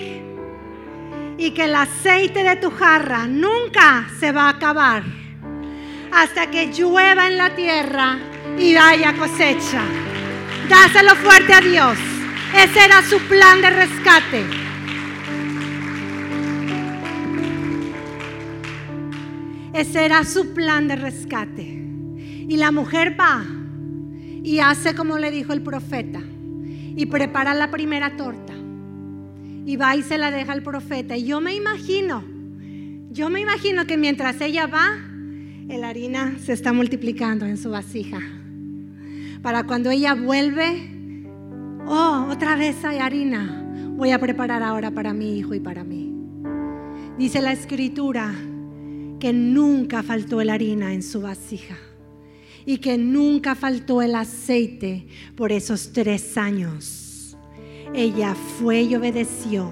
y 1.40 1.52
que 1.52 1.64
el 1.64 1.76
aceite 1.76 2.44
de 2.44 2.58
tu 2.58 2.70
jarra 2.70 3.26
nunca 3.26 4.10
se 4.20 4.34
va 4.34 4.48
a 4.48 4.50
acabar 4.50 5.04
hasta 6.12 6.52
que 6.52 6.68
llueva 6.68 7.28
en 7.28 7.38
la 7.38 7.56
tierra 7.56 8.18
y 8.58 8.76
haya 8.76 9.16
cosecha. 9.16 9.82
Dáselo 10.68 11.16
fuerte 11.16 11.54
a 11.54 11.62
Dios. 11.62 11.98
Ese 12.54 12.84
era 12.84 13.02
su 13.04 13.20
plan 13.22 13.62
de 13.62 13.70
rescate. 13.70 14.46
Ese 19.74 20.06
era 20.06 20.26
su 20.26 20.54
plan 20.54 20.90
de 20.90 20.98
rescate. 20.98 21.62
Y 21.62 22.58
la 22.58 22.72
mujer 22.72 23.16
va 23.18 23.46
y 24.44 24.60
hace 24.60 24.94
como 24.94 25.18
le 25.18 25.32
dijo 25.32 25.54
el 25.54 25.62
profeta 25.62 26.22
y 26.22 27.06
prepara 27.06 27.54
la 27.54 27.72
primera 27.72 28.18
torta 28.18 28.49
y 29.70 29.76
va 29.76 29.96
y 29.96 30.02
se 30.02 30.18
la 30.18 30.32
deja 30.32 30.52
al 30.54 30.64
profeta. 30.64 31.16
Y 31.16 31.26
yo 31.26 31.42
me 31.42 31.54
imagino, 31.54 32.24
yo 33.12 33.30
me 33.30 33.40
imagino 33.40 33.86
que 33.86 33.98
mientras 33.98 34.42
ella 34.42 34.66
va, 34.66 34.98
el 35.70 35.84
harina 35.84 36.40
se 36.44 36.54
está 36.54 36.74
multiplicando 36.74 37.46
en 37.46 37.56
su 37.56 37.70
vasija. 37.70 38.20
Para 39.44 39.68
cuando 39.68 39.92
ella 39.92 40.16
vuelve, 40.16 40.90
oh, 41.86 42.30
otra 42.32 42.56
vez 42.56 42.84
hay 42.84 42.98
harina. 42.98 43.64
Voy 43.96 44.10
a 44.10 44.18
preparar 44.18 44.64
ahora 44.64 44.90
para 44.90 45.14
mi 45.14 45.38
hijo 45.38 45.54
y 45.54 45.60
para 45.60 45.84
mí. 45.84 46.16
Dice 47.20 47.40
la 47.40 47.52
escritura 47.52 48.34
que 49.20 49.34
nunca 49.34 50.02
faltó 50.02 50.42
el 50.42 50.50
harina 50.50 50.96
en 50.96 51.04
su 51.04 51.22
vasija 51.22 51.78
y 52.66 52.80
que 52.80 52.98
nunca 52.98 53.54
faltó 53.54 54.02
el 54.02 54.16
aceite 54.16 55.06
por 55.36 55.52
esos 55.52 55.94
tres 55.94 56.40
años 56.40 57.09
ella 57.94 58.36
fue 58.36 58.82
y 58.84 58.96
obedeció. 58.96 59.70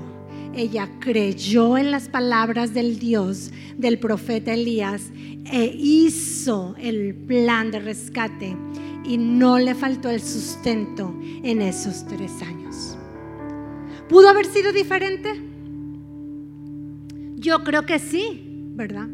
Ella 0.53 0.89
creyó 0.99 1.77
en 1.77 1.91
las 1.91 2.09
palabras 2.09 2.73
del 2.73 2.97
Dios, 2.97 3.51
del 3.77 3.99
profeta 3.99 4.53
Elías, 4.53 5.11
e 5.45 5.65
hizo 5.77 6.75
el 6.79 7.13
plan 7.13 7.71
de 7.71 7.79
rescate 7.79 8.57
y 9.05 9.17
no 9.17 9.59
le 9.59 9.75
faltó 9.75 10.09
el 10.09 10.21
sustento 10.21 11.15
en 11.43 11.61
esos 11.61 12.05
tres 12.07 12.41
años. 12.41 12.97
¿Pudo 14.09 14.29
haber 14.29 14.45
sido 14.45 14.73
diferente? 14.73 15.29
Yo 17.35 17.63
creo 17.63 17.85
que 17.85 17.99
sí, 17.99 18.41
¿verdad? 18.75 19.07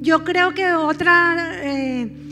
Yo 0.00 0.22
creo 0.24 0.54
que 0.54 0.72
otra... 0.72 1.60
Eh, 1.62 2.23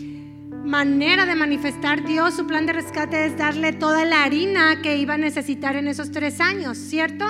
manera 0.64 1.26
de 1.26 1.34
manifestar 1.34 2.04
Dios 2.04 2.34
su 2.34 2.46
plan 2.46 2.66
de 2.66 2.72
rescate 2.72 3.26
es 3.26 3.36
darle 3.36 3.72
toda 3.72 4.04
la 4.04 4.24
harina 4.24 4.80
que 4.80 4.96
iba 4.96 5.14
a 5.14 5.18
necesitar 5.18 5.76
en 5.76 5.88
esos 5.88 6.10
tres 6.10 6.40
años, 6.40 6.78
¿cierto? 6.78 7.24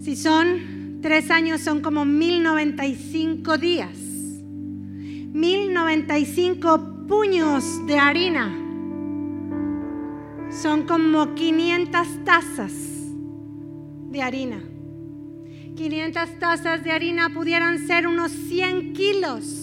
Si 0.00 0.16
son 0.16 1.00
tres 1.00 1.30
años, 1.30 1.60
son 1.60 1.80
como 1.80 2.04
1095 2.04 3.58
días. 3.58 3.96
1095 5.32 7.06
puños 7.08 7.86
de 7.86 7.98
harina. 7.98 8.54
Son 10.50 10.84
como 10.84 11.34
500 11.34 12.24
tazas 12.24 12.72
de 14.10 14.22
harina. 14.22 14.60
500 15.76 16.38
tazas 16.38 16.82
de 16.82 16.90
harina 16.90 17.30
pudieran 17.30 17.86
ser 17.86 18.06
unos 18.06 18.32
100 18.32 18.94
kilos. 18.94 19.57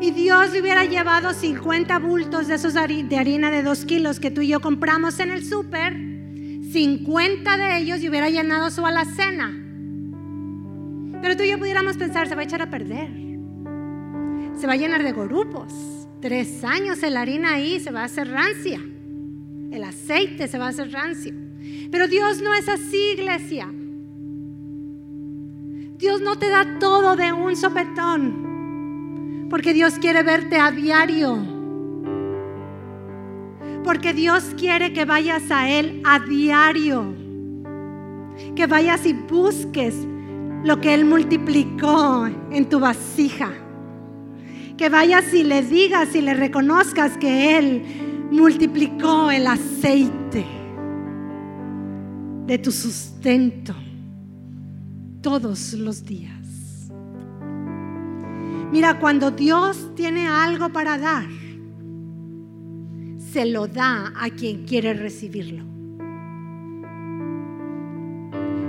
Y 0.00 0.12
Dios 0.12 0.52
le 0.52 0.62
hubiera 0.62 0.86
llevado 0.86 1.34
50 1.34 1.98
bultos 1.98 2.48
de 2.48 2.54
esos 2.54 2.72
de 2.72 3.16
harina 3.18 3.50
de 3.50 3.62
2 3.62 3.84
kilos 3.84 4.18
que 4.18 4.30
tú 4.30 4.40
y 4.40 4.48
yo 4.48 4.60
compramos 4.60 5.20
en 5.20 5.30
el 5.30 5.44
súper, 5.44 5.92
50 5.92 7.56
de 7.58 7.78
ellos 7.78 8.00
y 8.00 8.08
hubiera 8.08 8.30
llenado 8.30 8.70
su 8.70 8.86
alacena. 8.86 9.54
Pero 11.20 11.36
tú 11.36 11.42
y 11.42 11.50
yo 11.50 11.58
pudiéramos 11.58 11.98
pensar, 11.98 12.28
se 12.28 12.34
va 12.34 12.40
a 12.40 12.44
echar 12.44 12.62
a 12.62 12.70
perder. 12.70 13.10
Se 14.58 14.66
va 14.66 14.72
a 14.72 14.76
llenar 14.76 15.02
de 15.02 15.12
gorupos. 15.12 16.08
Tres 16.22 16.64
años 16.64 17.02
la 17.02 17.20
harina 17.20 17.54
ahí 17.54 17.78
se 17.78 17.90
va 17.90 18.00
a 18.00 18.04
hacer 18.04 18.30
rancia. 18.30 18.80
El 19.70 19.84
aceite 19.84 20.48
se 20.48 20.58
va 20.58 20.66
a 20.66 20.70
hacer 20.70 20.90
rancio. 20.92 21.34
Pero 21.90 22.08
Dios 22.08 22.40
no 22.40 22.54
es 22.54 22.70
así, 22.70 23.12
iglesia. 23.12 23.70
Dios 25.98 26.22
no 26.22 26.38
te 26.38 26.48
da 26.48 26.78
todo 26.78 27.16
de 27.16 27.32
un 27.34 27.54
sopetón. 27.54 28.49
Porque 29.50 29.74
Dios 29.74 29.94
quiere 29.98 30.22
verte 30.22 30.56
a 30.56 30.70
diario. 30.70 31.36
Porque 33.82 34.14
Dios 34.14 34.54
quiere 34.56 34.92
que 34.92 35.04
vayas 35.04 35.50
a 35.50 35.68
Él 35.68 36.00
a 36.04 36.20
diario. 36.20 37.12
Que 38.54 38.68
vayas 38.68 39.04
y 39.04 39.12
busques 39.12 39.96
lo 40.62 40.80
que 40.80 40.94
Él 40.94 41.04
multiplicó 41.04 42.28
en 42.52 42.68
tu 42.68 42.78
vasija. 42.78 43.50
Que 44.78 44.88
vayas 44.88 45.34
y 45.34 45.42
le 45.42 45.62
digas 45.62 46.14
y 46.14 46.20
le 46.20 46.34
reconozcas 46.34 47.18
que 47.18 47.58
Él 47.58 47.82
multiplicó 48.30 49.32
el 49.32 49.48
aceite 49.48 50.46
de 52.46 52.58
tu 52.58 52.70
sustento 52.70 53.74
todos 55.20 55.72
los 55.74 56.04
días. 56.04 56.39
Mira, 58.70 59.00
cuando 59.00 59.32
Dios 59.32 59.92
tiene 59.96 60.28
algo 60.28 60.68
para 60.68 60.96
dar, 60.96 61.26
se 63.18 63.44
lo 63.44 63.66
da 63.66 64.12
a 64.16 64.30
quien 64.30 64.64
quiere 64.64 64.94
recibirlo. 64.94 65.64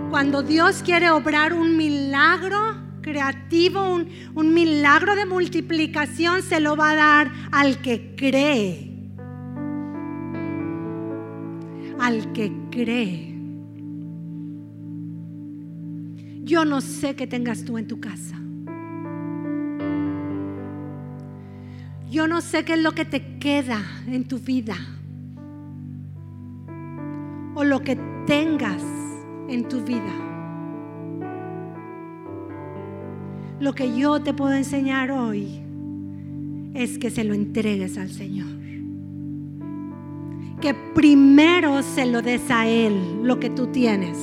Cuando 0.09 0.41
Dios 0.41 0.81
quiere 0.83 1.11
obrar 1.11 1.53
un 1.53 1.77
milagro 1.77 2.57
creativo, 3.01 3.93
un, 3.93 4.07
un, 4.33 4.53
milagro 4.53 5.15
de 5.15 5.25
multiplicación, 5.25 6.41
se 6.41 6.59
lo 6.59 6.75
va 6.75 6.91
a 6.91 6.95
dar 6.95 7.31
al 7.51 7.79
que 7.81 8.15
cree. 8.15 8.91
Al 11.99 12.33
que 12.33 12.51
cree. 12.71 13.35
Yo 16.43 16.65
no 16.65 16.81
sé 16.81 17.15
qué 17.15 17.27
tengas 17.27 17.63
tú 17.63 17.77
en 17.77 17.87
tu 17.87 17.99
casa. 17.99 18.40
Yo 22.11 22.27
no 22.27 22.41
sé 22.41 22.65
qué 22.65 22.73
es 22.73 22.83
lo 22.83 22.91
que 22.91 23.05
te 23.05 23.39
queda 23.39 23.81
en 24.05 24.27
tu 24.27 24.37
vida. 24.37 24.75
O 27.55 27.63
lo 27.63 27.79
que 27.79 27.97
tengas 28.27 28.83
en 29.47 29.65
tu 29.69 29.81
vida. 29.81 30.13
Lo 33.61 33.73
que 33.73 33.97
yo 33.97 34.21
te 34.21 34.33
puedo 34.33 34.53
enseñar 34.53 35.09
hoy 35.09 35.61
es 36.73 36.97
que 36.97 37.09
se 37.11 37.23
lo 37.23 37.33
entregues 37.33 37.97
al 37.97 38.09
Señor. 38.09 38.59
Que 40.59 40.73
primero 40.93 41.81
se 41.81 42.05
lo 42.05 42.21
des 42.21 42.51
a 42.51 42.67
Él 42.67 43.23
lo 43.23 43.39
que 43.39 43.49
tú 43.49 43.67
tienes. 43.67 44.17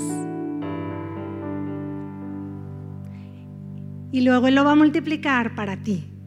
Y 4.13 4.21
luego 4.21 4.47
Él 4.49 4.57
lo 4.57 4.65
va 4.65 4.73
a 4.73 4.77
multiplicar 4.77 5.55
para 5.55 5.83
ti. 5.83 6.18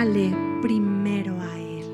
Dale 0.00 0.34
primero 0.62 1.38
a 1.38 1.58
Él. 1.58 1.84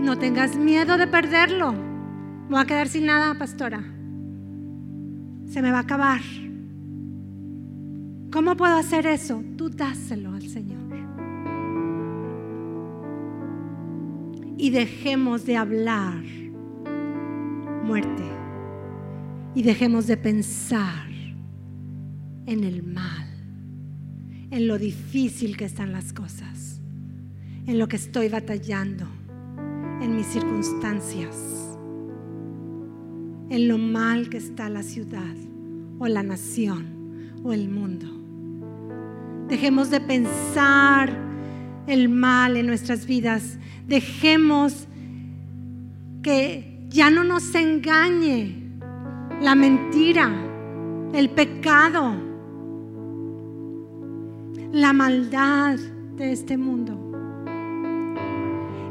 No 0.00 0.18
tengas 0.18 0.54
miedo 0.54 0.98
de 0.98 1.06
perderlo. 1.06 1.72
Me 1.72 2.50
voy 2.50 2.60
a 2.60 2.66
quedar 2.66 2.88
sin 2.88 3.06
nada, 3.06 3.32
pastora. 3.38 3.82
Se 5.46 5.62
me 5.62 5.70
va 5.70 5.78
a 5.78 5.80
acabar. 5.80 6.20
¿Cómo 8.30 8.54
puedo 8.54 8.76
hacer 8.76 9.06
eso? 9.06 9.42
Tú 9.56 9.70
dáselo 9.70 10.34
al 10.34 10.46
Señor. 10.46 10.82
Y 14.58 14.68
dejemos 14.68 15.46
de 15.46 15.56
hablar 15.56 16.22
muerte. 17.82 18.24
Y 19.54 19.62
dejemos 19.62 20.06
de 20.06 20.18
pensar 20.18 21.08
en 22.44 22.62
el 22.62 22.82
mal, 22.82 23.21
en 24.52 24.68
lo 24.68 24.78
difícil 24.78 25.56
que 25.56 25.64
están 25.64 25.92
las 25.92 26.12
cosas, 26.12 26.78
en 27.66 27.78
lo 27.78 27.88
que 27.88 27.96
estoy 27.96 28.28
batallando 28.28 29.06
en 30.02 30.14
mis 30.14 30.26
circunstancias, 30.26 31.78
en 33.48 33.66
lo 33.66 33.78
mal 33.78 34.28
que 34.28 34.36
está 34.36 34.68
la 34.68 34.82
ciudad 34.82 35.34
o 35.98 36.06
la 36.06 36.22
nación 36.22 37.32
o 37.42 37.54
el 37.54 37.70
mundo. 37.70 38.06
Dejemos 39.48 39.88
de 39.88 40.00
pensar 40.00 41.16
el 41.86 42.10
mal 42.10 42.58
en 42.58 42.66
nuestras 42.66 43.06
vidas. 43.06 43.58
Dejemos 43.88 44.86
que 46.22 46.86
ya 46.90 47.10
no 47.10 47.24
nos 47.24 47.54
engañe 47.54 48.54
la 49.40 49.54
mentira, 49.54 50.30
el 51.14 51.30
pecado, 51.30 52.31
la 54.72 54.94
maldad 54.94 55.78
de 56.16 56.32
este 56.32 56.56
mundo 56.56 56.98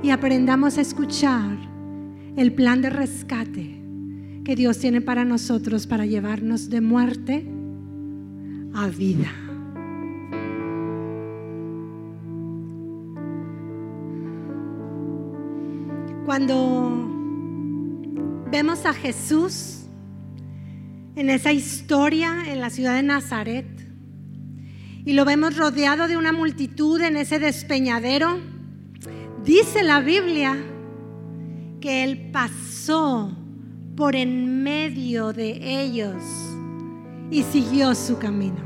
y 0.03 0.11
aprendamos 0.11 0.77
a 0.77 0.81
escuchar 0.81 1.57
el 2.35 2.53
plan 2.53 2.83
de 2.83 2.91
rescate 2.91 3.81
que 4.43 4.55
Dios 4.55 4.77
tiene 4.77 5.01
para 5.01 5.25
nosotros 5.25 5.87
para 5.87 6.05
llevarnos 6.05 6.69
de 6.69 6.81
muerte 6.81 7.47
a 8.75 8.87
vida. 8.89 9.31
Cuando 16.25 17.09
vemos 18.51 18.85
a 18.85 18.93
Jesús 18.93 19.87
en 21.15 21.31
esa 21.31 21.51
historia 21.51 22.51
en 22.53 22.61
la 22.61 22.69
ciudad 22.69 22.95
de 22.95 23.03
Nazaret 23.03 23.70
y 25.03 25.13
lo 25.13 25.25
vemos 25.25 25.57
rodeado 25.57 26.07
de 26.07 26.17
una 26.17 26.31
multitud 26.31 27.01
en 27.01 27.17
ese 27.17 27.39
despeñadero, 27.39 28.39
Dice 29.43 29.81
la 29.81 30.01
Biblia 30.01 30.55
que 31.79 32.03
Él 32.03 32.29
pasó 32.31 33.31
por 33.95 34.15
en 34.15 34.61
medio 34.61 35.33
de 35.33 35.81
ellos 35.81 36.21
y 37.31 37.41
siguió 37.43 37.95
su 37.95 38.19
camino. 38.19 38.61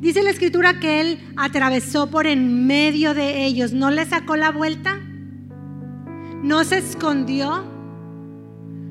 Dice 0.00 0.22
la 0.22 0.30
escritura 0.30 0.80
que 0.80 1.00
Él 1.00 1.18
atravesó 1.36 2.10
por 2.10 2.26
en 2.26 2.66
medio 2.66 3.14
de 3.14 3.46
ellos, 3.46 3.72
no 3.72 3.90
le 3.90 4.04
sacó 4.04 4.36
la 4.36 4.50
vuelta, 4.50 5.00
no 6.42 6.62
se 6.64 6.78
escondió, 6.78 7.64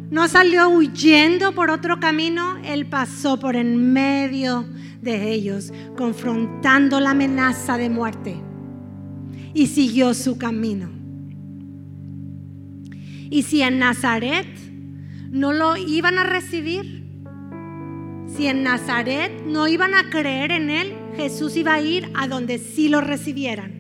no 0.10 0.28
salió 0.28 0.70
huyendo 0.70 1.54
por 1.54 1.70
otro 1.70 2.00
camino, 2.00 2.58
Él 2.66 2.88
pasó 2.88 3.40
por 3.40 3.56
en 3.56 3.94
medio 3.94 4.66
de 5.02 5.32
ellos, 5.32 5.72
confrontando 5.98 7.00
la 7.00 7.12
amenaza 7.12 7.78
de 7.78 7.90
muerte 7.90 8.36
y 9.54 9.68
siguió 9.68 10.14
su 10.14 10.38
camino. 10.38 10.90
Y 13.30 13.44
si 13.44 13.62
en 13.62 13.80
Nazaret 13.80 14.48
no 15.32 15.54
lo 15.54 15.76
iban 15.76 16.18
a 16.18 16.24
recibir, 16.24 17.04
si 18.28 18.48
en 18.48 18.64
Nazaret 18.64 19.46
no 19.46 19.68
iban 19.68 19.94
a 19.94 20.10
creer 20.10 20.52
en 20.52 20.70
él, 20.70 20.94
Jesús 21.16 21.56
iba 21.56 21.74
a 21.74 21.82
ir 21.82 22.10
a 22.16 22.28
donde 22.28 22.60
sí 22.60 22.90
lo 22.90 23.02
recibieran. 23.02 23.78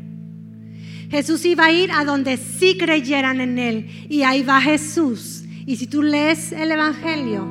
Jesús 1.09 1.45
iba 1.45 1.65
a 1.65 1.71
ir 1.71 1.91
a 1.91 2.03
donde 2.03 2.37
sí 2.37 2.77
creyeran 2.77 3.39
en 3.39 3.59
él. 3.59 3.89
Y 4.09 4.23
ahí 4.23 4.43
va 4.43 4.59
Jesús. 4.59 5.45
Y 5.65 5.77
si 5.77 5.87
tú 5.87 6.01
lees 6.01 6.51
el 6.51 6.71
Evangelio, 6.71 7.47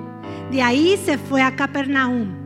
de 0.50 0.62
ahí 0.62 0.98
se 1.04 1.18
fue 1.18 1.42
a 1.42 1.56
Capernaum, 1.56 2.45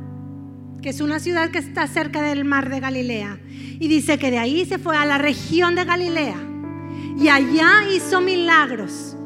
que 0.82 0.90
es 0.90 1.00
una 1.00 1.20
ciudad 1.20 1.50
que 1.50 1.58
está 1.58 1.86
cerca 1.86 2.22
del 2.22 2.44
mar 2.44 2.70
de 2.70 2.80
Galilea. 2.80 3.38
Y 3.48 3.88
dice 3.88 4.18
que 4.18 4.30
de 4.30 4.38
ahí 4.38 4.64
se 4.64 4.78
fue 4.78 4.96
a 4.96 5.04
la 5.04 5.18
región 5.18 5.74
de 5.74 5.84
Galilea. 5.84 6.36
Y 7.18 7.28
allá 7.28 7.88
hizo 7.94 8.20
milagros. 8.20 9.16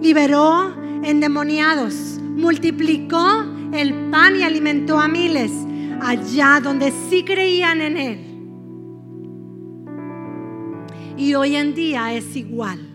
Liberó 0.00 0.74
endemoniados. 1.02 2.18
Multiplicó 2.20 3.44
el 3.72 4.10
pan 4.10 4.36
y 4.36 4.42
alimentó 4.42 4.98
a 4.98 5.08
miles. 5.08 5.52
Allá 6.00 6.60
donde 6.62 6.92
sí 7.10 7.22
creían 7.22 7.80
en 7.80 7.96
Él. 7.98 8.34
Y 11.16 11.34
hoy 11.34 11.56
en 11.56 11.74
día 11.74 12.12
es 12.14 12.34
igual. 12.34 12.90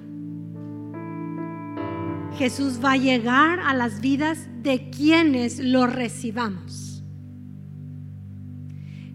Jesús 2.37 2.79
va 2.83 2.93
a 2.93 2.97
llegar 2.97 3.59
a 3.59 3.73
las 3.73 4.01
vidas 4.01 4.47
de 4.61 4.89
quienes 4.89 5.59
lo 5.59 5.87
recibamos. 5.87 6.88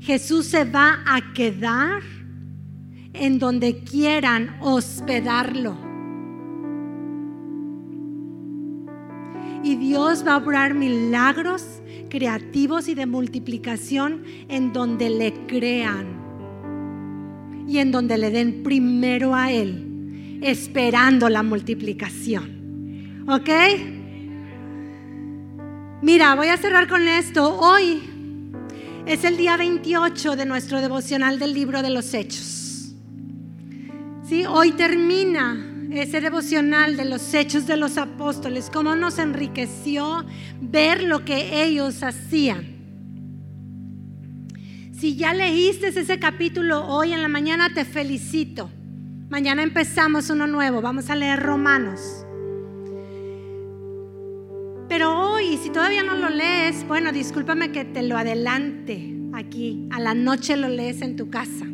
Jesús 0.04 0.46
se 0.46 0.64
va 0.64 1.02
a 1.06 1.32
quedar 1.32 2.02
en 3.14 3.38
donde 3.38 3.78
quieran 3.78 4.54
hospedarlo. 4.60 5.78
Y 9.62 9.76
Dios 9.76 10.22
va 10.26 10.34
a 10.34 10.36
obrar 10.36 10.74
milagros 10.74 11.80
creativos 12.10 12.88
y 12.88 12.94
de 12.94 13.06
multiplicación 13.06 14.24
en 14.48 14.74
donde 14.74 15.08
le 15.08 15.32
crean 15.46 16.22
y 17.66 17.78
en 17.78 17.90
donde 17.90 18.18
le 18.18 18.30
den 18.30 18.62
primero 18.62 19.34
a 19.34 19.50
Él, 19.52 20.38
esperando 20.42 21.30
la 21.30 21.42
multiplicación. 21.42 23.24
¿Ok? 23.26 23.48
Mira, 26.02 26.34
voy 26.34 26.48
a 26.48 26.58
cerrar 26.58 26.88
con 26.88 27.08
esto. 27.08 27.58
Hoy 27.58 28.13
es 29.06 29.24
el 29.24 29.36
día 29.36 29.56
28 29.56 30.36
de 30.36 30.46
nuestro 30.46 30.80
devocional 30.80 31.38
del 31.38 31.52
libro 31.52 31.82
de 31.82 31.90
los 31.90 32.14
Hechos. 32.14 32.94
¿Sí? 34.26 34.46
Hoy 34.46 34.72
termina 34.72 35.72
ese 35.92 36.20
devocional 36.20 36.96
de 36.96 37.04
los 37.04 37.34
hechos 37.34 37.66
de 37.66 37.76
los 37.76 37.98
apóstoles, 37.98 38.70
cómo 38.72 38.96
nos 38.96 39.18
enriqueció 39.18 40.24
ver 40.60 41.02
lo 41.02 41.24
que 41.24 41.64
ellos 41.64 42.02
hacían. 42.02 42.74
Si 44.98 45.16
ya 45.16 45.34
leíste 45.34 45.88
ese 45.88 46.18
capítulo 46.18 46.86
hoy 46.86 47.12
en 47.12 47.20
la 47.20 47.28
mañana, 47.28 47.72
te 47.74 47.84
felicito. 47.84 48.70
Mañana 49.28 49.62
empezamos 49.62 50.30
uno 50.30 50.46
nuevo, 50.46 50.80
vamos 50.80 51.10
a 51.10 51.16
leer 51.16 51.40
Romanos. 51.40 52.23
Hoy, 55.54 55.60
si 55.60 55.70
todavía 55.70 56.02
no 56.02 56.16
lo 56.16 56.30
lees, 56.30 56.84
bueno, 56.88 57.12
discúlpame 57.12 57.70
que 57.70 57.84
te 57.84 58.02
lo 58.02 58.16
adelante 58.16 59.14
aquí. 59.34 59.86
A 59.92 60.00
la 60.00 60.12
noche 60.12 60.56
lo 60.56 60.68
lees 60.68 61.00
en 61.00 61.14
tu 61.14 61.30
casa. 61.30 61.64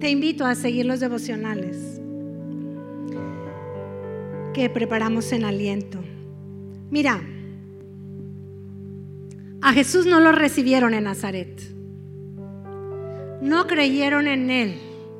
Te 0.00 0.10
invito 0.10 0.44
a 0.44 0.56
seguir 0.56 0.84
los 0.84 0.98
devocionales 0.98 2.00
que 4.52 4.68
preparamos 4.70 5.30
en 5.30 5.44
aliento. 5.44 6.02
Mira, 6.90 7.22
a 9.62 9.72
Jesús 9.72 10.04
no 10.04 10.18
lo 10.18 10.32
recibieron 10.32 10.94
en 10.94 11.04
Nazaret. 11.04 11.62
No 13.40 13.68
creyeron 13.68 14.26
en 14.26 14.50
Él 14.50 14.74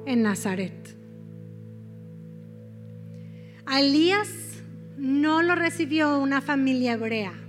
en 0.07 0.25
Nazaret. 0.25 0.97
A 3.65 3.81
Elías 3.81 4.29
no 4.99 5.41
lo 5.43 5.55
recibió 5.55 6.19
una 6.19 6.41
familia 6.41 6.95
hebrea. 6.95 7.44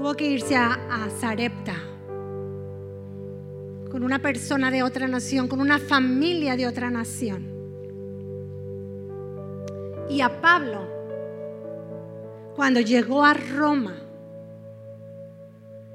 Tuvo 0.00 0.14
que 0.14 0.24
irse 0.24 0.56
a, 0.56 0.72
a 0.90 1.10
Zarepta 1.10 1.74
con 3.90 4.02
una 4.02 4.18
persona 4.18 4.70
de 4.70 4.82
otra 4.82 5.06
nación, 5.06 5.46
con 5.46 5.60
una 5.60 5.78
familia 5.78 6.56
de 6.56 6.66
otra 6.66 6.88
nación 6.90 7.46
y 10.08 10.22
a 10.22 10.40
Pablo 10.40 10.88
cuando 12.56 12.80
llegó 12.80 13.22
a 13.22 13.34
Roma. 13.34 14.00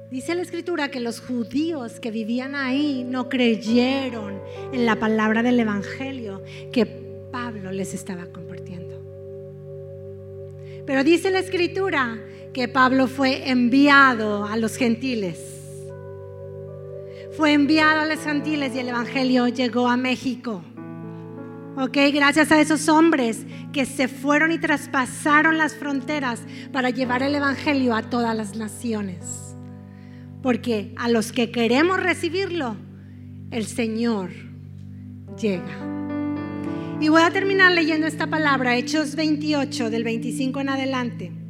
Dice 0.08 0.36
la 0.36 0.42
escritura 0.42 0.88
que 0.88 1.00
los 1.00 1.20
judíos 1.20 1.98
que 1.98 2.12
vivían 2.12 2.54
ahí 2.54 3.02
no 3.02 3.28
creyeron 3.28 4.40
en 4.72 4.86
la 4.86 4.94
palabra 4.94 5.42
del 5.42 5.58
Evangelio 5.58 6.44
que 6.70 6.86
Pablo 7.32 7.72
les 7.72 7.92
estaba 7.92 8.26
compartiendo. 8.26 9.02
Pero 10.86 11.02
dice 11.02 11.32
la 11.32 11.40
escritura 11.40 12.20
que 12.56 12.68
Pablo 12.68 13.06
fue 13.06 13.50
enviado 13.50 14.46
a 14.46 14.56
los 14.56 14.78
gentiles. 14.78 15.38
Fue 17.36 17.52
enviado 17.52 18.00
a 18.00 18.06
los 18.06 18.18
gentiles 18.20 18.74
y 18.74 18.78
el 18.78 18.88
Evangelio 18.88 19.46
llegó 19.48 19.90
a 19.90 19.98
México. 19.98 20.64
Ok, 21.76 21.98
gracias 22.14 22.50
a 22.50 22.58
esos 22.58 22.88
hombres 22.88 23.44
que 23.74 23.84
se 23.84 24.08
fueron 24.08 24.52
y 24.52 24.58
traspasaron 24.58 25.58
las 25.58 25.74
fronteras 25.74 26.40
para 26.72 26.88
llevar 26.88 27.22
el 27.22 27.34
Evangelio 27.34 27.94
a 27.94 28.04
todas 28.04 28.34
las 28.34 28.56
naciones. 28.56 29.54
Porque 30.42 30.94
a 30.96 31.10
los 31.10 31.32
que 31.32 31.50
queremos 31.50 32.02
recibirlo, 32.02 32.74
el 33.50 33.66
Señor 33.66 34.30
llega. 35.38 35.76
Y 37.02 37.10
voy 37.10 37.20
a 37.20 37.30
terminar 37.30 37.72
leyendo 37.72 38.06
esta 38.06 38.28
palabra, 38.28 38.76
Hechos 38.76 39.14
28, 39.14 39.90
del 39.90 40.04
25 40.04 40.60
en 40.60 40.68
adelante. 40.70 41.45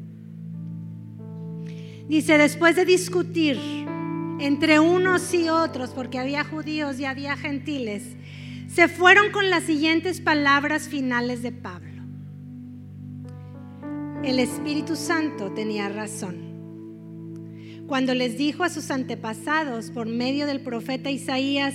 Dice, 2.09 2.38
después 2.38 2.77
de 2.77 2.85
discutir 2.85 3.59
entre 4.38 4.79
unos 4.79 5.33
y 5.35 5.49
otros, 5.49 5.90
porque 5.90 6.19
había 6.19 6.45
judíos 6.45 7.01
y 7.01 7.05
había 7.05 7.37
gentiles, 7.37 8.03
se 8.69 8.88
fueron 8.88 9.33
con 9.33 9.51
las 9.51 9.64
siguientes 9.64 10.21
palabras 10.21 10.88
finales 10.88 11.42
de 11.42 11.53
Pablo. 11.53 12.03
El 14.23 14.38
Espíritu 14.38 14.97
Santo 14.97 15.53
tenía 15.53 15.88
razón. 15.88 16.37
Cuando 17.87 18.14
les 18.14 18.37
dijo 18.37 18.64
a 18.64 18.69
sus 18.69 18.90
antepasados 18.90 19.90
por 19.90 20.07
medio 20.07 20.47
del 20.47 20.61
profeta 20.61 21.11
Isaías, 21.11 21.75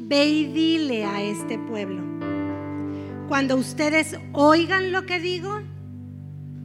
ve 0.00 0.26
y 0.26 0.46
dile 0.46 1.04
a 1.04 1.22
este 1.22 1.58
pueblo, 1.58 2.02
cuando 3.28 3.56
ustedes 3.56 4.16
oigan 4.32 4.92
lo 4.92 5.04
que 5.06 5.20
digo, 5.20 5.60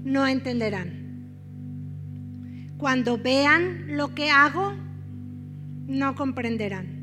no 0.04 0.26
entenderán. 0.26 1.03
Cuando 2.84 3.18
vean 3.18 3.96
lo 3.96 4.14
que 4.14 4.30
hago, 4.30 4.74
no 5.88 6.16
comprenderán 6.16 7.02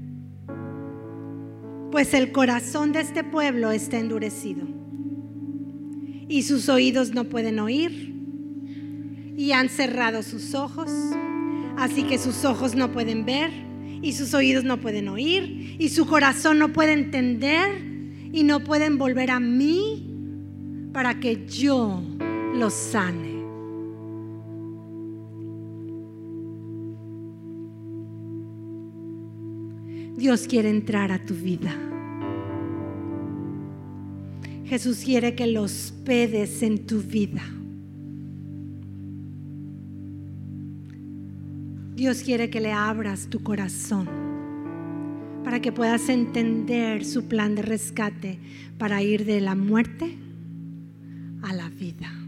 pues 1.90 2.12
el 2.12 2.32
corazón 2.32 2.92
de 2.92 3.00
este 3.00 3.24
pueblo 3.24 3.70
está 3.70 3.98
endurecido 3.98 4.66
y 6.28 6.42
sus 6.42 6.68
oídos 6.68 7.12
no 7.12 7.24
pueden 7.24 7.58
oír 7.60 8.14
y 9.38 9.52
han 9.52 9.70
cerrado 9.70 10.22
sus 10.22 10.54
ojos, 10.54 10.90
así 11.78 12.02
que 12.02 12.18
sus 12.18 12.44
ojos 12.44 12.74
no 12.74 12.92
pueden 12.92 13.24
ver 13.24 13.50
y 14.02 14.12
sus 14.12 14.34
oídos 14.34 14.64
no 14.64 14.82
pueden 14.82 15.08
oír 15.08 15.76
y 15.78 15.88
su 15.88 16.06
corazón 16.06 16.58
no 16.58 16.74
puede 16.74 16.92
entender 16.92 17.82
y 18.30 18.42
no 18.42 18.60
pueden 18.60 18.98
volver 18.98 19.30
a 19.30 19.40
mí 19.40 20.90
para 20.92 21.20
que 21.20 21.46
yo 21.46 22.02
los 22.54 22.74
sane. 22.74 23.29
Dios 30.20 30.46
quiere 30.46 30.68
entrar 30.68 31.12
a 31.12 31.24
tu 31.24 31.32
vida. 31.32 31.74
Jesús 34.66 34.98
quiere 35.02 35.34
que 35.34 35.46
los 35.46 35.94
pedes 36.04 36.62
en 36.62 36.84
tu 36.84 37.00
vida. 37.00 37.40
Dios 41.96 42.20
quiere 42.22 42.50
que 42.50 42.60
le 42.60 42.70
abras 42.70 43.28
tu 43.30 43.42
corazón 43.42 44.10
para 45.42 45.60
que 45.60 45.72
puedas 45.72 46.10
entender 46.10 47.02
su 47.06 47.24
plan 47.24 47.54
de 47.54 47.62
rescate 47.62 48.38
para 48.76 49.02
ir 49.02 49.24
de 49.24 49.40
la 49.40 49.54
muerte 49.54 50.18
a 51.40 51.54
la 51.54 51.70
vida. 51.70 52.19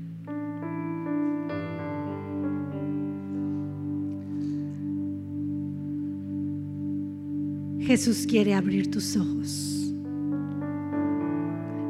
Jesús 7.83 8.27
quiere 8.29 8.55
abrir 8.55 8.90
tus 8.92 9.16
ojos 9.16 9.92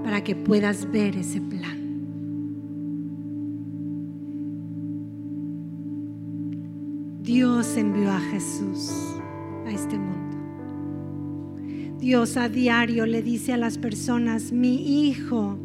para 0.03 0.25
que 0.25 0.35
puedas 0.35 0.91
ver 0.91 1.17
ese 1.17 1.41
plan. 1.41 1.83
Dios 7.23 7.77
envió 7.77 8.11
a 8.11 8.21
Jesús 8.21 8.91
a 9.67 9.71
este 9.71 9.99
mundo. 9.99 10.37
Dios 11.99 12.39
a 12.39 12.49
diario 12.49 13.05
le 13.05 13.23
dice 13.23 13.53
a 13.53 13.59
las 13.59 13.77
personas, 13.77 14.51
mi 14.51 15.09
hijo, 15.09 15.59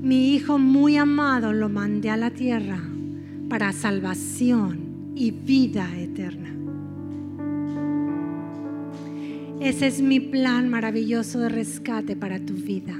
mi 0.00 0.34
hijo 0.34 0.58
muy 0.58 0.96
amado 0.96 1.52
lo 1.52 1.68
mandé 1.68 2.08
a 2.10 2.16
la 2.16 2.30
tierra 2.30 2.82
para 3.48 3.72
salvación 3.72 5.12
y 5.14 5.30
vida 5.30 5.86
eterna. 5.98 6.65
Ese 9.60 9.86
es 9.86 10.02
mi 10.02 10.20
plan 10.20 10.68
maravilloso 10.68 11.40
de 11.40 11.48
rescate 11.48 12.14
para 12.14 12.38
tu 12.38 12.54
vida, 12.54 12.94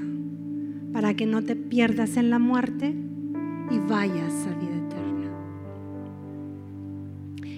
para 0.91 1.13
que 1.13 1.25
no 1.25 1.43
te 1.43 1.55
pierdas 1.55 2.17
en 2.17 2.29
la 2.29 2.39
muerte 2.39 2.95
y 3.69 3.79
vayas 3.79 4.33
a 4.47 4.55
vida 4.59 4.75
eterna. 4.75 5.31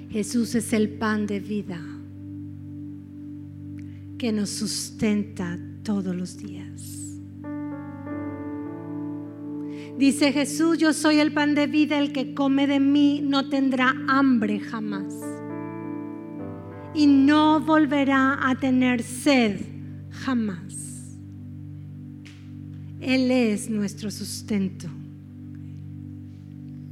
Jesús 0.10 0.54
es 0.56 0.74
el 0.74 0.90
pan 0.90 1.28
de 1.28 1.40
vida 1.40 1.80
que 4.18 4.34
nos 4.34 4.50
sustenta 4.50 5.58
todos 5.84 6.14
los 6.14 6.38
días. 6.38 7.20
Dice 9.98 10.32
Jesús, 10.32 10.78
yo 10.78 10.94
soy 10.94 11.20
el 11.20 11.34
pan 11.34 11.56
de 11.56 11.68
vida, 11.68 12.00
el 12.00 12.12
que 12.12 12.34
come 12.34 12.68
de 12.68 12.80
mí 12.80 13.22
no 13.24 13.50
tendrá 13.50 13.94
hambre 14.08 14.60
jamás. 14.60 15.39
Y 16.94 17.06
no 17.08 17.60
volverá 17.60 18.50
a 18.50 18.56
tener 18.56 19.04
sed 19.04 19.62
jamás. 20.12 21.18
Él 23.00 23.32
es 23.32 23.70
nuestro 23.70 24.12
sustento 24.12 24.88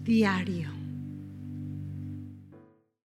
diario. 0.03 0.76